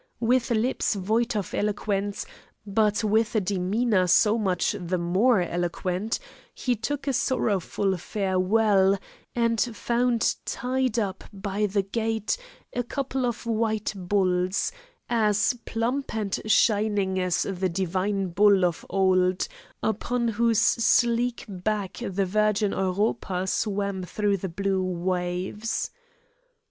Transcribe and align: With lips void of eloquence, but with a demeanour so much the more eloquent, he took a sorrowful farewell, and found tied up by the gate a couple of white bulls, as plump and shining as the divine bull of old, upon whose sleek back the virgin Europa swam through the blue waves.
With 0.19 0.49
lips 0.49 0.95
void 0.95 1.35
of 1.35 1.53
eloquence, 1.53 2.25
but 2.65 3.03
with 3.03 3.35
a 3.35 3.39
demeanour 3.39 4.07
so 4.07 4.35
much 4.35 4.71
the 4.71 4.97
more 4.97 5.41
eloquent, 5.41 6.17
he 6.55 6.75
took 6.75 7.05
a 7.07 7.13
sorrowful 7.13 7.95
farewell, 7.97 8.97
and 9.35 9.59
found 9.61 10.37
tied 10.43 10.97
up 10.97 11.23
by 11.31 11.67
the 11.67 11.83
gate 11.83 12.35
a 12.73 12.81
couple 12.81 13.27
of 13.27 13.45
white 13.45 13.93
bulls, 13.95 14.71
as 15.07 15.53
plump 15.65 16.15
and 16.15 16.39
shining 16.47 17.19
as 17.19 17.43
the 17.43 17.69
divine 17.69 18.29
bull 18.29 18.65
of 18.65 18.83
old, 18.89 19.47
upon 19.83 20.29
whose 20.29 20.59
sleek 20.61 21.45
back 21.47 21.97
the 22.01 22.25
virgin 22.25 22.71
Europa 22.71 23.45
swam 23.45 24.01
through 24.01 24.37
the 24.37 24.49
blue 24.49 24.81
waves. 24.83 25.91